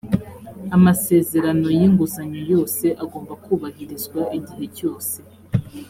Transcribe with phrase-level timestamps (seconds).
[0.75, 5.15] amasezerano y’inguzanyo yose agomba kubahirizwa igihe cyose